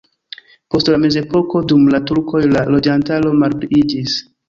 Post 0.75 0.89
la 0.93 0.99
mezepoko 1.03 1.63
dum 1.73 1.85
la 1.97 2.01
turkoj 2.09 2.43
la 2.57 2.67
loĝantaro 2.73 3.39
malpliiĝis. 3.45 4.23